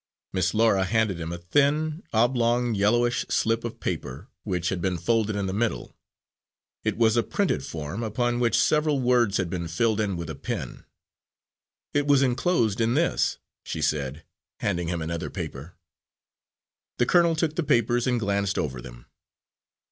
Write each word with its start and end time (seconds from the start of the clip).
Miss 0.33 0.55
Laura 0.55 0.83
handed 0.85 1.19
him 1.19 1.31
a 1.31 1.37
thin, 1.37 2.01
oblong, 2.11 2.73
yellowish 2.73 3.23
slip 3.29 3.63
of 3.63 3.79
paper, 3.79 4.29
which 4.43 4.69
had 4.69 4.81
been 4.81 4.97
folded 4.97 5.35
in 5.35 5.45
the 5.45 5.53
middle; 5.53 5.95
it 6.83 6.97
was 6.97 7.15
a 7.15 7.21
printed 7.21 7.63
form, 7.63 8.01
upon 8.01 8.39
which 8.39 8.57
several 8.57 8.99
words 8.99 9.37
had 9.37 9.47
been 9.47 9.67
filled 9.67 10.01
in 10.01 10.17
with 10.17 10.27
a 10.27 10.33
pen. 10.33 10.85
"It 11.93 12.07
was 12.07 12.23
enclosed 12.23 12.81
in 12.81 12.95
this," 12.95 13.37
she 13.63 13.79
said, 13.83 14.23
handing 14.59 14.87
him 14.87 15.03
another 15.03 15.29
paper. 15.29 15.75
The 16.97 17.05
colonel 17.05 17.35
took 17.35 17.55
the 17.55 17.61
papers 17.61 18.07
and 18.07 18.19
glanced 18.19 18.57
over 18.57 18.81
them. 18.81 19.05